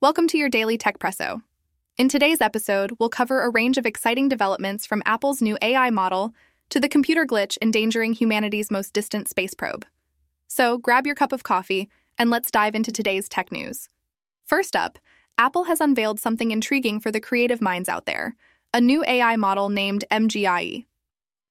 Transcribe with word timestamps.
Welcome 0.00 0.28
to 0.28 0.38
your 0.38 0.48
daily 0.48 0.78
Techpresso. 0.78 1.42
In 1.96 2.08
today's 2.08 2.40
episode, 2.40 2.92
we'll 3.00 3.08
cover 3.08 3.42
a 3.42 3.50
range 3.50 3.78
of 3.78 3.84
exciting 3.84 4.28
developments 4.28 4.86
from 4.86 5.02
Apple's 5.04 5.42
new 5.42 5.58
AI 5.60 5.90
model 5.90 6.32
to 6.70 6.78
the 6.78 6.88
computer 6.88 7.26
glitch 7.26 7.58
endangering 7.60 8.12
humanity's 8.12 8.70
most 8.70 8.92
distant 8.92 9.26
space 9.28 9.54
probe. 9.54 9.84
So 10.46 10.78
grab 10.78 11.04
your 11.04 11.16
cup 11.16 11.32
of 11.32 11.42
coffee 11.42 11.90
and 12.16 12.30
let's 12.30 12.52
dive 12.52 12.76
into 12.76 12.92
today's 12.92 13.28
tech 13.28 13.50
news. 13.50 13.88
First 14.46 14.76
up, 14.76 15.00
Apple 15.36 15.64
has 15.64 15.80
unveiled 15.80 16.20
something 16.20 16.52
intriguing 16.52 17.00
for 17.00 17.10
the 17.10 17.20
creative 17.20 17.60
minds 17.60 17.88
out 17.88 18.06
there 18.06 18.36
a 18.72 18.80
new 18.80 19.04
AI 19.04 19.34
model 19.34 19.68
named 19.68 20.04
MGIE. 20.12 20.86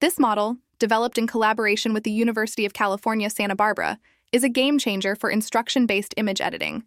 This 0.00 0.18
model, 0.18 0.56
developed 0.78 1.18
in 1.18 1.26
collaboration 1.26 1.92
with 1.92 2.04
the 2.04 2.10
University 2.10 2.64
of 2.64 2.72
California, 2.72 3.28
Santa 3.28 3.54
Barbara, 3.54 3.98
is 4.32 4.42
a 4.42 4.48
game 4.48 4.78
changer 4.78 5.14
for 5.14 5.28
instruction 5.28 5.84
based 5.84 6.14
image 6.16 6.40
editing 6.40 6.84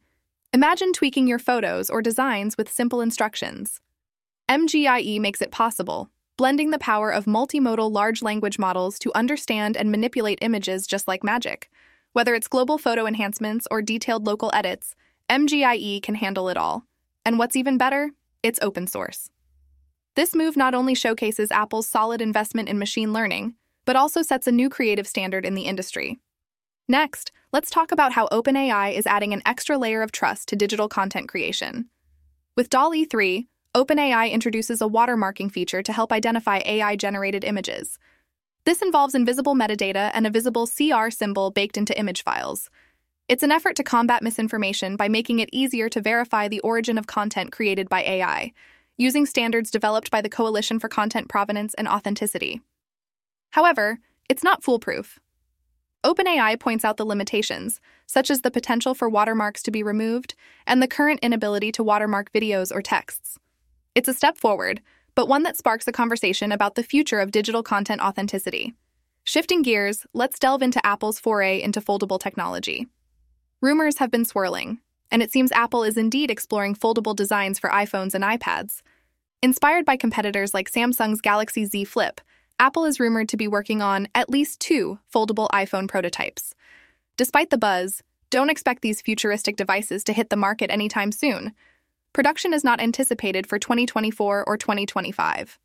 Imagine 0.53 0.91
tweaking 0.91 1.27
your 1.27 1.39
photos 1.39 1.89
or 1.89 2.01
designs 2.01 2.57
with 2.57 2.69
simple 2.69 2.99
instructions. 2.99 3.79
MGIE 4.49 5.17
makes 5.17 5.41
it 5.41 5.49
possible, 5.49 6.09
blending 6.35 6.71
the 6.71 6.77
power 6.77 7.09
of 7.09 7.23
multimodal 7.23 7.89
large 7.89 8.21
language 8.21 8.59
models 8.59 8.99
to 8.99 9.15
understand 9.15 9.77
and 9.77 9.89
manipulate 9.89 10.39
images 10.41 10.85
just 10.85 11.07
like 11.07 11.23
magic. 11.23 11.69
Whether 12.11 12.35
it's 12.35 12.49
global 12.49 12.77
photo 12.77 13.05
enhancements 13.07 13.65
or 13.71 13.81
detailed 13.81 14.27
local 14.27 14.51
edits, 14.53 14.93
MGIE 15.29 16.03
can 16.03 16.15
handle 16.15 16.49
it 16.49 16.57
all. 16.57 16.83
And 17.25 17.39
what's 17.39 17.55
even 17.55 17.77
better, 17.77 18.11
it's 18.43 18.59
open 18.61 18.87
source. 18.87 19.29
This 20.17 20.35
move 20.35 20.57
not 20.57 20.75
only 20.75 20.95
showcases 20.95 21.49
Apple's 21.51 21.87
solid 21.87 22.21
investment 22.21 22.67
in 22.67 22.77
machine 22.77 23.13
learning, 23.13 23.53
but 23.85 23.95
also 23.95 24.21
sets 24.21 24.47
a 24.47 24.51
new 24.51 24.67
creative 24.67 25.07
standard 25.07 25.45
in 25.45 25.55
the 25.55 25.61
industry. 25.61 26.19
Next, 26.91 27.31
let's 27.53 27.71
talk 27.71 27.93
about 27.93 28.11
how 28.11 28.27
OpenAI 28.33 28.93
is 28.93 29.07
adding 29.07 29.31
an 29.31 29.41
extra 29.45 29.77
layer 29.77 30.01
of 30.01 30.11
trust 30.11 30.49
to 30.49 30.57
digital 30.57 30.89
content 30.89 31.29
creation. 31.29 31.85
With 32.57 32.69
DALL-E 32.69 33.05
3, 33.05 33.47
OpenAI 33.73 34.29
introduces 34.29 34.81
a 34.81 34.89
watermarking 34.89 35.53
feature 35.53 35.81
to 35.81 35.93
help 35.93 36.11
identify 36.11 36.59
AI 36.65 36.97
generated 36.97 37.45
images. 37.45 37.97
This 38.65 38.81
involves 38.81 39.15
invisible 39.15 39.55
metadata 39.55 40.11
and 40.13 40.27
a 40.27 40.29
visible 40.29 40.67
CR 40.67 41.09
symbol 41.09 41.49
baked 41.49 41.77
into 41.77 41.97
image 41.97 42.25
files. 42.25 42.69
It's 43.29 43.43
an 43.43 43.53
effort 43.53 43.77
to 43.77 43.83
combat 43.83 44.21
misinformation 44.21 44.97
by 44.97 45.07
making 45.07 45.39
it 45.39 45.47
easier 45.53 45.87
to 45.87 46.01
verify 46.01 46.49
the 46.49 46.59
origin 46.59 46.97
of 46.97 47.07
content 47.07 47.53
created 47.53 47.87
by 47.87 48.01
AI, 48.01 48.51
using 48.97 49.25
standards 49.25 49.71
developed 49.71 50.11
by 50.11 50.19
the 50.19 50.27
Coalition 50.27 50.77
for 50.77 50.89
Content 50.89 51.29
Provenance 51.29 51.73
and 51.75 51.87
Authenticity. 51.87 52.59
However, 53.51 53.99
it's 54.27 54.43
not 54.43 54.61
foolproof. 54.61 55.21
OpenAI 56.03 56.59
points 56.59 56.83
out 56.83 56.97
the 56.97 57.05
limitations, 57.05 57.79
such 58.07 58.31
as 58.31 58.41
the 58.41 58.49
potential 58.51 58.95
for 58.95 59.07
watermarks 59.07 59.61
to 59.63 59.71
be 59.71 59.83
removed 59.83 60.33
and 60.65 60.81
the 60.81 60.87
current 60.87 61.19
inability 61.21 61.71
to 61.73 61.83
watermark 61.83 62.31
videos 62.31 62.71
or 62.73 62.81
texts. 62.81 63.37
It's 63.93 64.07
a 64.07 64.13
step 64.13 64.37
forward, 64.37 64.81
but 65.13 65.27
one 65.27 65.43
that 65.43 65.57
sparks 65.57 65.87
a 65.87 65.91
conversation 65.91 66.51
about 66.51 66.75
the 66.75 66.83
future 66.83 67.19
of 67.19 67.31
digital 67.31 67.61
content 67.61 68.01
authenticity. 68.01 68.73
Shifting 69.23 69.61
gears, 69.61 70.07
let's 70.13 70.39
delve 70.39 70.63
into 70.63 70.83
Apple's 70.85 71.19
foray 71.19 71.61
into 71.61 71.81
foldable 71.81 72.19
technology. 72.19 72.87
Rumors 73.61 73.99
have 73.99 74.09
been 74.09 74.25
swirling, 74.25 74.79
and 75.11 75.21
it 75.21 75.31
seems 75.31 75.51
Apple 75.51 75.83
is 75.83 75.97
indeed 75.97 76.31
exploring 76.31 76.73
foldable 76.73 77.15
designs 77.15 77.59
for 77.59 77.69
iPhones 77.69 78.15
and 78.15 78.23
iPads. 78.23 78.81
Inspired 79.43 79.85
by 79.85 79.97
competitors 79.97 80.53
like 80.53 80.71
Samsung's 80.71 81.21
Galaxy 81.21 81.65
Z 81.65 81.83
Flip, 81.83 82.19
Apple 82.61 82.85
is 82.85 82.99
rumored 82.99 83.27
to 83.27 83.37
be 83.37 83.47
working 83.47 83.81
on 83.81 84.07
at 84.13 84.29
least 84.29 84.59
two 84.59 84.99
foldable 85.11 85.49
iPhone 85.49 85.87
prototypes. 85.87 86.53
Despite 87.17 87.49
the 87.49 87.57
buzz, 87.57 88.03
don't 88.29 88.51
expect 88.51 88.83
these 88.83 89.01
futuristic 89.01 89.55
devices 89.55 90.03
to 90.03 90.13
hit 90.13 90.29
the 90.29 90.35
market 90.35 90.69
anytime 90.69 91.11
soon. 91.11 91.53
Production 92.13 92.53
is 92.53 92.63
not 92.63 92.79
anticipated 92.79 93.47
for 93.47 93.57
2024 93.57 94.43
or 94.45 94.57
2025. 94.57 95.57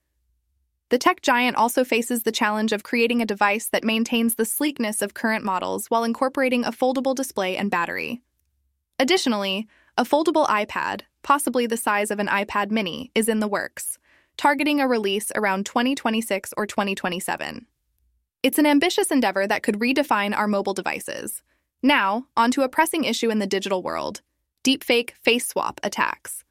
The 0.88 0.96
tech 0.96 1.20
giant 1.20 1.56
also 1.56 1.84
faces 1.84 2.22
the 2.22 2.32
challenge 2.32 2.72
of 2.72 2.82
creating 2.82 3.20
a 3.20 3.26
device 3.26 3.68
that 3.68 3.84
maintains 3.84 4.36
the 4.36 4.46
sleekness 4.46 5.02
of 5.02 5.12
current 5.12 5.44
models 5.44 5.88
while 5.88 6.02
incorporating 6.02 6.64
a 6.64 6.72
foldable 6.72 7.14
display 7.14 7.58
and 7.58 7.70
battery. 7.70 8.22
Additionally, 8.98 9.68
a 9.98 10.04
foldable 10.04 10.46
iPad, 10.46 11.02
possibly 11.22 11.66
the 11.66 11.76
size 11.76 12.10
of 12.10 12.20
an 12.20 12.28
iPad 12.28 12.70
mini, 12.70 13.10
is 13.14 13.28
in 13.28 13.40
the 13.40 13.48
works 13.48 13.98
targeting 14.36 14.80
a 14.80 14.88
release 14.88 15.32
around 15.34 15.66
2026 15.66 16.54
or 16.56 16.66
2027. 16.66 17.66
It's 18.42 18.58
an 18.58 18.66
ambitious 18.66 19.10
endeavor 19.10 19.46
that 19.46 19.62
could 19.62 19.78
redefine 19.80 20.36
our 20.36 20.46
mobile 20.46 20.74
devices. 20.74 21.42
Now, 21.82 22.26
onto 22.36 22.62
a 22.62 22.68
pressing 22.68 23.04
issue 23.04 23.30
in 23.30 23.38
the 23.38 23.46
digital 23.46 23.82
world 23.82 24.22
deepfake 24.64 25.12
face 25.22 25.46
swap 25.46 25.78
attacks. 25.84 26.42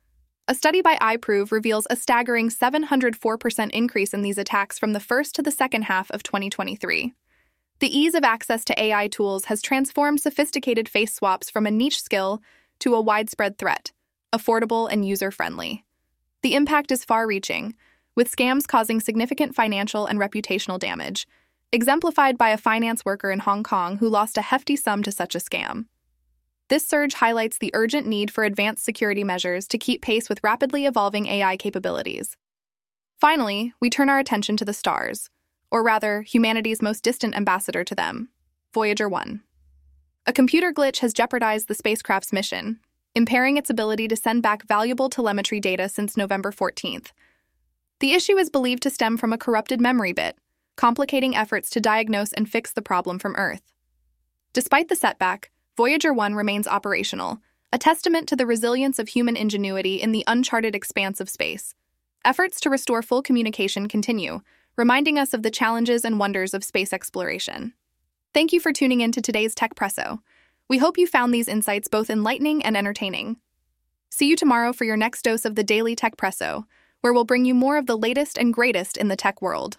A 0.47 0.55
study 0.55 0.81
by 0.81 0.95
iProov 0.97 1.51
reveals 1.51 1.87
a 1.89 1.95
staggering 1.95 2.49
704% 2.49 3.71
increase 3.71 4.13
in 4.13 4.21
these 4.21 4.37
attacks 4.37 4.77
from 4.77 4.93
the 4.93 4.99
first 4.99 5.35
to 5.35 5.41
the 5.41 5.51
second 5.51 5.83
half 5.83 6.11
of 6.11 6.23
2023. 6.23 7.13
The 7.79 7.97
ease 7.97 8.15
of 8.15 8.23
access 8.23 8.63
to 8.65 8.81
AI 8.81 9.07
tools 9.07 9.45
has 9.45 9.61
transformed 9.61 10.21
sophisticated 10.21 10.87
face 10.87 11.13
swaps 11.13 11.49
from 11.49 11.65
a 11.65 11.71
niche 11.71 12.01
skill 12.01 12.41
to 12.79 12.95
a 12.95 13.01
widespread 13.01 13.57
threat, 13.57 13.91
affordable 14.33 14.89
and 14.89 15.05
user 15.05 15.31
friendly. 15.31 15.84
The 16.45 16.53
impact 16.53 16.91
is 16.91 17.03
far 17.03 17.25
reaching, 17.25 17.73
with 18.15 18.31
scams 18.31 18.67
causing 18.67 18.99
significant 18.99 19.55
financial 19.55 20.05
and 20.05 20.19
reputational 20.19 20.77
damage, 20.77 21.27
exemplified 21.71 22.37
by 22.37 22.49
a 22.49 22.57
finance 22.57 23.03
worker 23.03 23.31
in 23.31 23.39
Hong 23.39 23.63
Kong 23.63 23.97
who 23.97 24.07
lost 24.07 24.37
a 24.37 24.43
hefty 24.43 24.75
sum 24.75 25.01
to 25.01 25.11
such 25.11 25.33
a 25.33 25.39
scam. 25.39 25.85
This 26.69 26.87
surge 26.87 27.15
highlights 27.15 27.57
the 27.57 27.71
urgent 27.73 28.05
need 28.05 28.29
for 28.29 28.43
advanced 28.43 28.85
security 28.85 29.23
measures 29.23 29.67
to 29.69 29.79
keep 29.79 30.03
pace 30.03 30.29
with 30.29 30.43
rapidly 30.43 30.85
evolving 30.85 31.25
AI 31.25 31.57
capabilities. 31.57 32.37
Finally, 33.19 33.73
we 33.81 33.89
turn 33.89 34.07
our 34.07 34.19
attention 34.19 34.55
to 34.57 34.65
the 34.65 34.71
stars, 34.71 35.31
or 35.71 35.81
rather, 35.81 36.21
humanity's 36.21 36.79
most 36.79 37.03
distant 37.03 37.35
ambassador 37.35 37.83
to 37.83 37.95
them 37.95 38.29
Voyager 38.71 39.09
1. 39.09 39.41
A 40.27 40.31
computer 40.31 40.71
glitch 40.71 40.99
has 40.99 41.11
jeopardized 41.11 41.67
the 41.67 41.73
spacecraft's 41.73 42.31
mission, 42.31 42.81
impairing 43.15 43.55
its 43.55 43.69
ability 43.69 44.09
to 44.09 44.15
send 44.15 44.43
back 44.43 44.67
valuable 44.67 45.09
telemetry 45.09 45.61
data 45.61 45.87
since 45.87 46.17
November 46.17 46.51
14th. 46.51 47.07
The 48.01 48.11
issue 48.11 48.37
is 48.37 48.49
believed 48.49 48.83
to 48.83 48.89
stem 48.89 49.15
from 49.15 49.31
a 49.31 49.37
corrupted 49.37 49.79
memory 49.79 50.11
bit, 50.11 50.37
complicating 50.75 51.35
efforts 51.35 51.69
to 51.71 51.79
diagnose 51.79 52.33
and 52.33 52.49
fix 52.49 52.73
the 52.73 52.81
problem 52.81 53.17
from 53.17 53.35
Earth. 53.37 53.71
Despite 54.51 54.89
the 54.89 54.95
setback, 54.97 55.49
Voyager 55.77 56.13
1 56.13 56.35
remains 56.35 56.67
operational, 56.67 57.39
a 57.71 57.77
testament 57.77 58.27
to 58.29 58.35
the 58.35 58.45
resilience 58.45 58.99
of 58.99 59.09
human 59.09 59.37
ingenuity 59.37 59.95
in 59.95 60.11
the 60.11 60.23
uncharted 60.27 60.75
expanse 60.75 61.21
of 61.21 61.29
space. 61.29 61.73
Efforts 62.25 62.59
to 62.61 62.69
restore 62.69 63.01
full 63.01 63.21
communication 63.21 63.87
continue, 63.87 64.41
reminding 64.75 65.17
us 65.17 65.33
of 65.33 65.41
the 65.41 65.51
challenges 65.51 66.03
and 66.03 66.19
wonders 66.19 66.53
of 66.53 66.63
space 66.63 66.91
exploration. 66.91 67.73
Thank 68.33 68.51
you 68.51 68.59
for 68.59 68.73
tuning 68.73 68.99
in 68.99 69.13
to 69.13 69.21
today's 69.21 69.55
Techpresso. 69.55 70.19
We 70.67 70.79
hope 70.79 70.97
you 70.97 71.05
found 71.05 71.31
these 71.31 71.47
insights 71.47 71.87
both 71.87 72.09
enlightening 72.09 72.63
and 72.63 72.75
entertaining. 72.75 73.37
See 74.09 74.27
you 74.27 74.35
tomorrow 74.35 74.73
for 74.73 74.83
your 74.83 74.97
next 74.97 75.21
dose 75.21 75.45
of 75.45 75.53
the 75.53 75.63
Daily 75.63 75.95
Techpresso, 75.95 76.63
where 77.01 77.13
we'll 77.13 77.23
bring 77.23 77.45
you 77.45 77.53
more 77.53 77.77
of 77.77 77.85
the 77.85 77.97
latest 77.97 78.35
and 78.35 78.51
greatest 78.51 78.97
in 78.97 79.07
the 79.07 79.15
tech 79.15 79.43
world. 79.43 79.77